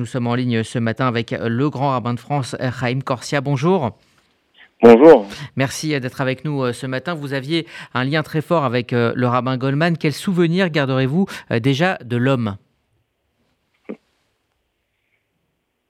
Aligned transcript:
Nous 0.00 0.06
sommes 0.06 0.28
en 0.28 0.36
ligne 0.36 0.62
ce 0.62 0.78
matin 0.78 1.08
avec 1.08 1.32
le 1.32 1.70
grand 1.70 1.88
rabbin 1.90 2.14
de 2.14 2.20
France, 2.20 2.54
Chaim 2.60 3.00
Corsia. 3.04 3.40
Bonjour. 3.40 3.98
Bonjour. 4.80 5.26
Merci 5.56 5.88
d'être 5.98 6.20
avec 6.20 6.44
nous 6.44 6.62
euh, 6.62 6.72
ce 6.72 6.86
matin. 6.86 7.14
Vous 7.14 7.34
aviez 7.34 7.66
un 7.94 8.04
lien 8.04 8.22
très 8.22 8.40
fort 8.40 8.64
avec 8.64 8.92
euh, 8.92 9.12
le 9.16 9.26
rabbin 9.26 9.56
Goldman. 9.56 9.98
Quel 9.98 10.12
souvenir 10.12 10.70
garderez-vous 10.70 11.26
euh, 11.50 11.58
déjà 11.58 11.98
de 12.04 12.16
l'homme? 12.16 12.58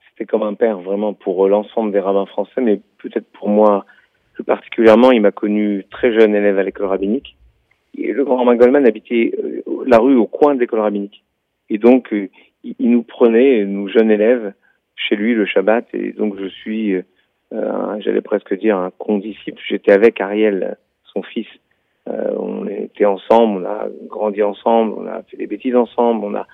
C'était 0.09 0.25
comme 0.25 0.43
un 0.43 0.55
père 0.55 0.79
vraiment 0.79 1.13
pour 1.13 1.47
l'ensemble 1.47 1.93
des 1.93 2.01
rabbins 2.01 2.25
français, 2.25 2.63
mais 2.63 2.81
peut-être 3.03 3.31
pour 3.33 3.51
moi 3.51 3.85
plus 4.33 4.45
particulièrement. 4.45 5.13
Il 5.13 5.21
m'a 5.21 5.33
connu 5.33 5.85
très 5.91 6.19
jeune 6.19 6.35
élève 6.35 6.59
à 6.59 6.63
l'école 6.63 6.87
rabbinique. 6.87 7.37
Et 7.99 8.13
le 8.13 8.25
grand 8.25 8.37
rabbin 8.37 8.57
Goldman 8.57 8.87
habitait 8.87 9.35
la 9.85 9.99
rue 9.99 10.17
au 10.17 10.27
coin 10.27 10.55
de 10.55 10.61
l'école 10.61 10.81
rabbinique. 10.81 11.25
Et 11.69 11.77
donc, 11.77 12.15
il 12.65 12.91
nous 12.91 13.03
prenait, 13.03 13.65
nous 13.65 13.89
jeunes 13.89 14.11
élèves, 14.11 14.53
chez 14.97 15.17
lui 15.17 15.35
le 15.35 15.47
Shabbat. 15.47 15.87
Et 15.95 16.13
donc 16.13 16.39
je 16.39 16.47
suis, 16.47 16.95
euh, 16.95 18.01
j'allais 18.01 18.21
presque 18.21 18.55
dire, 18.55 18.77
un 18.77 18.91
condisciple. 18.91 19.61
J'étais 19.67 19.93
avec 19.93 20.21
Ariel, 20.21 20.77
son 21.13 21.23
fils. 21.23 21.49
Euh, 22.09 22.35
on 22.39 22.67
était 22.67 23.05
ensemble, 23.05 23.63
on 23.63 23.67
a 23.67 23.89
grandi 24.07 24.43
ensemble, 24.43 24.95
on 24.97 25.07
a 25.07 25.23
fait 25.25 25.37
des 25.37 25.47
bêtises 25.47 25.77
ensemble. 25.77 26.45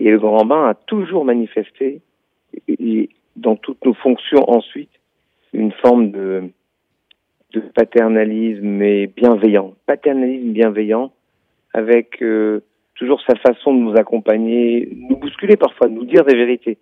Et 0.00 0.10
le 0.10 0.18
grand 0.18 0.44
bain 0.44 0.68
a 0.68 0.74
toujours 0.74 1.24
manifesté, 1.24 2.00
et, 2.66 3.10
dans 3.36 3.56
toutes 3.56 3.84
nos 3.84 3.94
fonctions 3.94 4.50
ensuite, 4.50 4.90
une 5.52 5.72
forme 5.72 6.10
de, 6.10 6.50
paternalisme 7.74 8.64
mais 8.64 9.06
bienveillant. 9.06 9.74
Paternalisme 9.86 10.52
bienveillant 10.52 11.12
avec 11.74 12.22
euh, 12.22 12.60
toujours 12.94 13.20
sa 13.22 13.34
façon 13.36 13.74
de 13.74 13.80
nous 13.80 13.96
accompagner, 13.96 14.88
nous 15.08 15.16
bousculer 15.16 15.56
parfois, 15.56 15.88
nous 15.88 16.04
dire 16.04 16.24
des 16.24 16.36
vérités, 16.36 16.78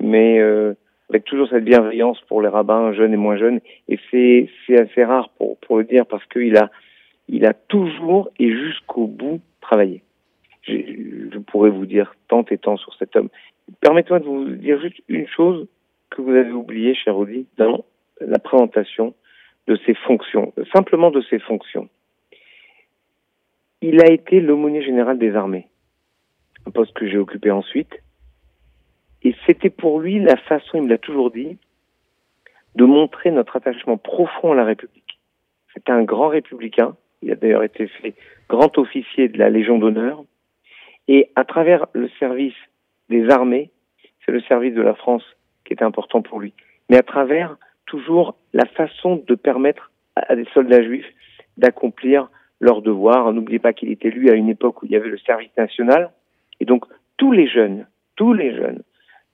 mais 0.00 0.38
euh, 0.40 0.74
avec 1.10 1.24
toujours 1.24 1.48
cette 1.48 1.64
bienveillance 1.64 2.20
pour 2.28 2.42
les 2.42 2.48
rabbins 2.48 2.92
jeunes 2.92 3.14
et 3.14 3.18
moins 3.18 3.36
jeunes. 3.36 3.60
Et 3.88 3.98
c'est 4.10 4.48
c'est 4.66 4.80
assez 4.80 5.04
rare 5.04 5.30
pour 5.30 5.58
pour 5.58 5.78
le 5.78 5.84
dire 5.84 6.06
parce 6.06 6.24
qu'il 6.26 6.56
a 6.56 6.70
il 7.28 7.46
a 7.46 7.54
toujours 7.54 8.30
et 8.38 8.50
jusqu'au 8.50 9.06
bout 9.06 9.40
travaillé. 9.60 10.02
Je, 10.62 10.72
je, 11.32 11.38
pourrais 11.38 11.70
vous 11.70 11.84
dire 11.84 12.14
tant 12.28 12.44
et 12.50 12.56
tant 12.56 12.76
sur 12.78 12.94
cet 12.94 13.16
homme. 13.16 13.28
Permettez-moi 13.80 14.20
de 14.20 14.24
vous 14.24 14.44
dire 14.44 14.80
juste 14.80 15.02
une 15.08 15.26
chose 15.26 15.66
que 16.10 16.22
vous 16.22 16.30
avez 16.30 16.52
oubliée, 16.52 16.94
cher 16.94 17.16
Audi, 17.16 17.46
dans 17.58 17.84
la 18.20 18.38
présentation 18.38 19.14
de 19.66 19.76
ses 19.84 19.94
fonctions, 19.94 20.52
simplement 20.72 21.10
de 21.10 21.22
ses 21.22 21.38
fonctions 21.38 21.88
il 23.86 24.00
a 24.00 24.10
été 24.10 24.40
l'aumônier 24.40 24.82
général 24.82 25.18
des 25.18 25.36
armées, 25.36 25.68
un 26.66 26.70
poste 26.70 26.94
que 26.94 27.06
j'ai 27.06 27.18
occupé 27.18 27.50
ensuite. 27.50 27.92
Et 29.22 29.34
c'était 29.44 29.68
pour 29.68 30.00
lui 30.00 30.20
la 30.20 30.36
façon, 30.36 30.78
il 30.78 30.84
me 30.84 30.88
l'a 30.88 30.96
toujours 30.96 31.30
dit, 31.30 31.58
de 32.76 32.84
montrer 32.86 33.30
notre 33.30 33.56
attachement 33.56 33.98
profond 33.98 34.52
à 34.52 34.54
la 34.54 34.64
République. 34.64 35.20
C'était 35.74 35.92
un 35.92 36.02
grand 36.02 36.28
républicain. 36.28 36.96
Il 37.20 37.30
a 37.30 37.34
d'ailleurs 37.34 37.62
été 37.62 37.86
fait 37.86 38.14
grand 38.48 38.78
officier 38.78 39.28
de 39.28 39.38
la 39.38 39.50
Légion 39.50 39.78
d'honneur. 39.78 40.24
Et 41.06 41.30
à 41.36 41.44
travers 41.44 41.86
le 41.92 42.08
service 42.18 42.56
des 43.10 43.28
armées, 43.28 43.70
c'est 44.24 44.32
le 44.32 44.40
service 44.40 44.74
de 44.74 44.80
la 44.80 44.94
France 44.94 45.24
qui 45.66 45.74
était 45.74 45.84
important 45.84 46.22
pour 46.22 46.40
lui. 46.40 46.54
Mais 46.88 46.96
à 46.96 47.02
travers 47.02 47.58
toujours 47.84 48.34
la 48.54 48.64
façon 48.64 49.22
de 49.26 49.34
permettre 49.34 49.90
à 50.16 50.34
des 50.36 50.46
soldats 50.54 50.82
juifs 50.82 51.12
d'accomplir 51.58 52.30
leur 52.64 52.82
devoir. 52.82 53.32
N'oubliez 53.32 53.58
pas 53.58 53.72
qu'il 53.72 53.90
était 53.90 54.08
élu 54.08 54.30
à 54.30 54.34
une 54.34 54.48
époque 54.48 54.82
où 54.82 54.86
il 54.86 54.92
y 54.92 54.96
avait 54.96 55.08
le 55.08 55.18
service 55.18 55.54
national. 55.56 56.10
Et 56.60 56.64
donc, 56.64 56.84
tous 57.16 57.32
les 57.32 57.46
jeunes, 57.46 57.86
tous 58.16 58.32
les 58.32 58.54
jeunes 58.56 58.82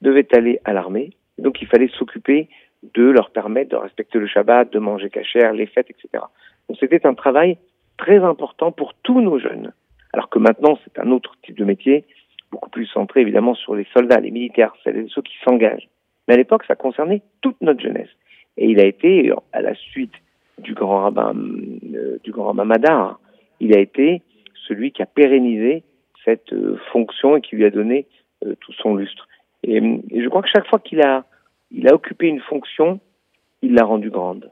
devaient 0.02 0.28
aller 0.34 0.60
à 0.64 0.72
l'armée. 0.72 1.10
Donc, 1.38 1.62
il 1.62 1.68
fallait 1.68 1.90
s'occuper 1.96 2.48
de 2.94 3.04
leur 3.04 3.30
permettre 3.30 3.70
de 3.70 3.76
respecter 3.76 4.18
le 4.18 4.26
Shabbat, 4.26 4.72
de 4.72 4.78
manger 4.78 5.10
cachère, 5.10 5.52
les 5.52 5.66
fêtes, 5.66 5.90
etc. 5.90 6.24
Donc, 6.68 6.78
c'était 6.78 7.06
un 7.06 7.14
travail 7.14 7.58
très 7.96 8.18
important 8.18 8.72
pour 8.72 8.94
tous 8.94 9.20
nos 9.20 9.38
jeunes. 9.38 9.72
Alors 10.12 10.28
que 10.28 10.38
maintenant, 10.38 10.78
c'est 10.82 10.98
un 10.98 11.10
autre 11.12 11.36
type 11.44 11.56
de 11.56 11.64
métier, 11.64 12.04
beaucoup 12.50 12.70
plus 12.70 12.86
centré 12.86 13.20
évidemment 13.20 13.54
sur 13.54 13.76
les 13.76 13.86
soldats, 13.94 14.18
les 14.18 14.32
militaires, 14.32 14.74
ceux 14.84 15.22
qui 15.22 15.36
s'engagent. 15.44 15.88
Mais 16.26 16.34
à 16.34 16.36
l'époque, 16.36 16.64
ça 16.66 16.74
concernait 16.74 17.22
toute 17.42 17.60
notre 17.60 17.80
jeunesse. 17.80 18.08
Et 18.56 18.66
il 18.66 18.80
a 18.80 18.86
été, 18.86 19.32
à 19.52 19.62
la 19.62 19.74
suite 19.74 20.14
du 20.58 20.74
grand 20.74 21.02
rabbin, 21.02 21.34
euh, 21.94 22.18
du 22.22 22.32
grand 22.32 22.46
rabbin 22.46 22.64
Madar. 22.64 23.18
Il 23.60 23.76
a 23.76 23.80
été 23.80 24.22
celui 24.66 24.92
qui 24.92 25.02
a 25.02 25.06
pérennisé 25.06 25.84
cette 26.24 26.52
euh, 26.52 26.78
fonction 26.92 27.36
et 27.36 27.40
qui 27.40 27.56
lui 27.56 27.64
a 27.64 27.70
donné 27.70 28.06
euh, 28.44 28.54
tout 28.60 28.72
son 28.72 28.94
lustre. 28.94 29.28
Et, 29.62 29.76
et, 29.76 30.22
je 30.22 30.28
crois 30.28 30.42
que 30.42 30.48
chaque 30.48 30.66
fois 30.68 30.78
qu'il 30.78 31.02
a, 31.02 31.24
il 31.70 31.88
a 31.88 31.94
occupé 31.94 32.26
une 32.26 32.40
fonction, 32.40 33.00
il 33.62 33.74
l'a 33.74 33.84
rendue 33.84 34.10
grande. 34.10 34.50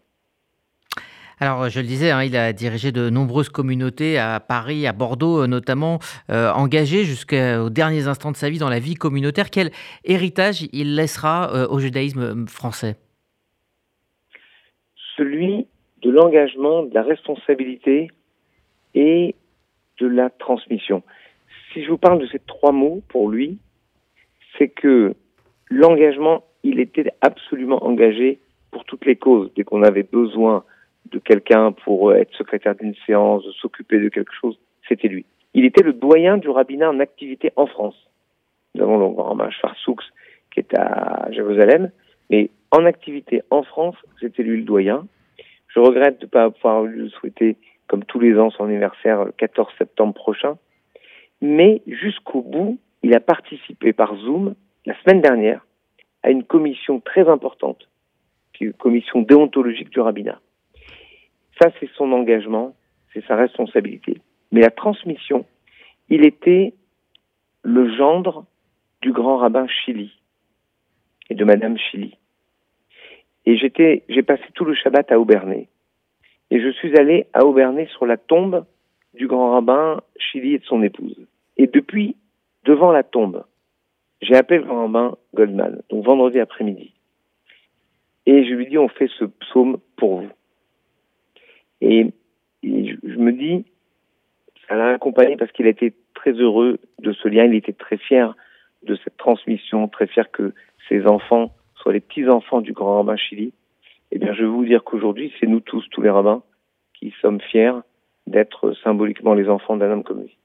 Alors, 1.40 1.68
je 1.68 1.78
le 1.78 1.86
disais, 1.86 2.10
hein, 2.10 2.24
il 2.24 2.36
a 2.36 2.52
dirigé 2.52 2.90
de 2.90 3.10
nombreuses 3.10 3.48
communautés 3.48 4.18
à 4.18 4.40
Paris, 4.40 4.88
à 4.88 4.92
Bordeaux 4.92 5.46
notamment, 5.46 6.00
euh, 6.30 6.50
engagé 6.50 7.04
jusqu'aux 7.04 7.70
derniers 7.70 8.08
instants 8.08 8.32
de 8.32 8.36
sa 8.36 8.50
vie 8.50 8.58
dans 8.58 8.68
la 8.68 8.80
vie 8.80 8.94
communautaire. 8.94 9.50
Quel 9.50 9.70
héritage 10.04 10.66
il 10.72 10.96
laissera 10.96 11.54
euh, 11.54 11.68
au 11.68 11.78
judaïsme 11.78 12.48
français? 12.48 12.96
Celui 15.16 15.68
de 16.02 16.10
l'engagement, 16.10 16.82
de 16.82 16.94
la 16.94 17.02
responsabilité 17.02 18.10
et 18.98 19.36
de 20.00 20.06
la 20.08 20.28
transmission. 20.28 21.02
Si 21.72 21.84
je 21.84 21.88
vous 21.88 21.98
parle 21.98 22.18
de 22.18 22.26
ces 22.26 22.40
trois 22.40 22.72
mots 22.72 23.00
pour 23.08 23.30
lui, 23.30 23.58
c'est 24.56 24.68
que 24.68 25.14
l'engagement, 25.70 26.44
il 26.64 26.80
était 26.80 27.12
absolument 27.20 27.84
engagé 27.84 28.40
pour 28.72 28.84
toutes 28.84 29.06
les 29.06 29.14
causes. 29.14 29.52
Dès 29.54 29.62
qu'on 29.62 29.84
avait 29.84 30.02
besoin 30.02 30.64
de 31.12 31.20
quelqu'un 31.20 31.70
pour 31.70 32.12
être 32.12 32.34
secrétaire 32.34 32.74
d'une 32.74 32.94
séance, 33.06 33.44
s'occuper 33.60 34.00
de 34.00 34.08
quelque 34.08 34.34
chose, 34.34 34.58
c'était 34.88 35.08
lui. 35.08 35.24
Il 35.54 35.64
était 35.64 35.84
le 35.84 35.92
doyen 35.92 36.36
du 36.36 36.48
rabbinat 36.48 36.90
en 36.90 36.98
activité 36.98 37.52
en 37.54 37.66
France. 37.66 37.96
Nous 38.74 38.82
avons 38.82 38.98
le 38.98 39.14
grand 39.14 39.28
rabbin 39.28 39.50
Schwarzoux 39.50 39.96
qui 40.52 40.60
est 40.60 40.74
à 40.76 41.30
Jérusalem, 41.30 41.92
mais 42.30 42.50
en 42.72 42.84
activité 42.84 43.42
en 43.50 43.62
France, 43.62 43.96
c'était 44.20 44.42
lui 44.42 44.58
le 44.58 44.64
doyen. 44.64 45.06
Je 45.68 45.78
regrette 45.78 46.18
de 46.20 46.26
ne 46.26 46.30
pas 46.30 46.50
pouvoir 46.50 46.82
lui 46.82 47.10
souhaiter, 47.10 47.56
comme 47.88 48.04
tous 48.04 48.20
les 48.20 48.38
ans, 48.38 48.50
son 48.50 48.64
anniversaire 48.64 49.24
le 49.24 49.32
14 49.32 49.68
septembre 49.78 50.14
prochain. 50.14 50.58
Mais 51.40 51.82
jusqu'au 51.86 52.42
bout, 52.42 52.78
il 53.02 53.14
a 53.14 53.20
participé 53.20 53.92
par 53.92 54.16
Zoom 54.16 54.54
la 54.86 54.94
semaine 55.02 55.20
dernière 55.20 55.66
à 56.22 56.30
une 56.30 56.44
commission 56.44 57.00
très 57.00 57.28
importante, 57.28 57.88
qui 58.52 58.64
est 58.64 58.66
une 58.68 58.72
commission 58.72 59.22
déontologique 59.22 59.90
du 59.90 60.00
rabbinat. 60.00 60.40
Ça, 61.60 61.70
c'est 61.80 61.90
son 61.94 62.12
engagement, 62.12 62.74
c'est 63.12 63.24
sa 63.26 63.36
responsabilité. 63.36 64.20
Mais 64.52 64.60
la 64.60 64.70
transmission, 64.70 65.46
il 66.08 66.24
était 66.24 66.74
le 67.62 67.94
gendre 67.96 68.46
du 69.02 69.12
grand 69.12 69.36
rabbin 69.38 69.66
Chili 69.66 70.12
et 71.30 71.34
de 71.34 71.44
Madame 71.44 71.76
Chili. 71.78 72.16
Et 73.46 73.56
j'ai 73.56 74.22
passé 74.22 74.44
tout 74.54 74.64
le 74.64 74.74
Shabbat 74.74 75.10
à 75.12 75.18
Aubernay. 75.18 75.68
Et 76.50 76.60
je 76.60 76.70
suis 76.70 76.96
allé 76.98 77.26
à 77.32 77.44
Aubernay 77.44 77.86
sur 77.86 78.06
la 78.06 78.16
tombe 78.16 78.64
du 79.14 79.26
grand 79.26 79.52
rabbin 79.52 80.00
Chili 80.18 80.54
et 80.54 80.58
de 80.58 80.64
son 80.64 80.82
épouse. 80.82 81.16
Et 81.56 81.66
depuis, 81.66 82.16
devant 82.64 82.92
la 82.92 83.02
tombe, 83.02 83.44
j'ai 84.22 84.34
appelé 84.34 84.60
le 84.60 84.64
grand 84.64 84.82
rabbin 84.82 85.16
Goldman, 85.34 85.82
donc 85.90 86.04
vendredi 86.04 86.40
après-midi. 86.40 86.92
Et 88.26 88.44
je 88.44 88.54
lui 88.54 88.66
dis, 88.66 88.78
on 88.78 88.88
fait 88.88 89.10
ce 89.18 89.24
psaume 89.24 89.78
pour 89.96 90.20
vous. 90.20 90.30
Et, 91.80 92.06
je, 92.62 92.94
je, 93.02 93.16
me 93.16 93.32
dis, 93.32 93.64
ça 94.66 94.74
l'a 94.74 94.90
accompagné 94.90 95.36
parce 95.36 95.52
qu'il 95.52 95.66
a 95.66 95.70
été 95.70 95.94
très 96.14 96.32
heureux 96.32 96.78
de 96.98 97.12
ce 97.12 97.28
lien, 97.28 97.44
il 97.44 97.54
était 97.54 97.72
très 97.72 97.96
fier 97.96 98.34
de 98.82 98.96
cette 98.96 99.16
transmission, 99.16 99.88
très 99.88 100.06
fier 100.06 100.30
que 100.30 100.52
ses 100.88 101.06
enfants 101.06 101.52
soit 101.76 101.92
les 101.92 102.00
petits-enfants 102.00 102.60
du 102.60 102.72
grand 102.72 102.96
rabbin 102.96 103.16
Chili, 103.16 103.52
eh 104.10 104.18
bien, 104.18 104.32
je 104.34 104.42
veux 104.42 104.48
vous 104.48 104.64
dire 104.64 104.84
qu'aujourd'hui, 104.84 105.32
c'est 105.38 105.46
nous 105.46 105.60
tous, 105.60 105.86
tous 105.90 106.02
les 106.02 106.10
rabbins, 106.10 106.42
qui 106.98 107.12
sommes 107.20 107.40
fiers 107.40 107.72
d'être 108.26 108.74
symboliquement 108.84 109.34
les 109.34 109.48
enfants 109.48 109.76
d'un 109.76 109.90
homme 109.90 110.04
comme 110.04 110.22
lui. 110.22 110.36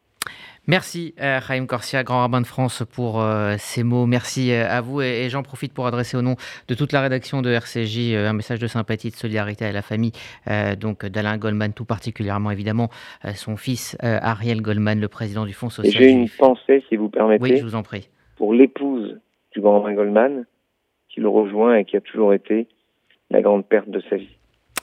Merci 0.66 1.14
euh, 1.22 1.42
Chaim 1.46 1.66
Corsia, 1.66 2.04
grand 2.04 2.20
rabbin 2.20 2.40
de 2.40 2.48
France, 2.48 2.84
pour 2.96 3.22
euh, 3.22 3.56
ces 3.58 3.84
mots. 3.84 4.06
Merci 4.06 4.54
euh, 4.54 4.66
à 4.70 4.80
vous 4.80 5.02
et, 5.02 5.26
et 5.26 5.30
j'en 5.30 5.44
profite 5.44 5.74
pour 5.74 5.88
adresser 5.88 6.16
au 6.16 6.22
nom 6.22 6.36
de 6.70 6.74
toute 6.74 6.94
la 6.94 7.02
rédaction 7.02 7.42
de 7.42 7.50
RCJ 7.50 8.14
euh, 8.14 8.30
un 8.30 8.34
message 8.34 8.60
de 8.60 8.68
sympathie, 8.68 9.10
de 9.10 9.16
solidarité 9.16 9.66
à 9.66 9.74
la 9.74 9.82
famille 9.82 10.14
donc 10.80 11.06
d'Alain 11.06 11.38
Goldman, 11.38 11.74
tout 11.74 11.84
particulièrement 11.84 12.52
évidemment 12.52 12.90
son 13.36 13.58
fils 13.58 13.98
Ariel 14.02 14.62
Goldman, 14.62 15.00
le 15.00 15.08
président 15.08 15.46
du 15.46 15.54
Fonds 15.54 15.70
social. 15.70 15.94
J'ai 15.94 16.10
une 16.10 16.30
pensée, 16.30 16.84
si 16.88 16.96
vous 16.96 17.10
permettez. 17.10 17.44
Oui, 17.44 17.58
je 17.58 17.64
vous 17.64 17.76
en 17.76 17.84
prie. 17.84 18.10
Pour 18.38 18.54
l'épouse 18.54 19.20
du 19.52 19.62
grand 19.62 19.82
rabbin 19.82 19.96
Goldman, 19.96 20.46
qui 21.10 21.20
le 21.20 21.28
rejoint 21.28 21.76
et 21.76 21.86
qui 21.86 21.98
a 21.98 22.02
toujours 22.02 22.34
été 22.34 22.68
la 23.30 23.42
grande 23.42 23.66
perte 23.66 23.90
de 23.90 24.02
sa 24.10 24.16
vie. 24.16 24.38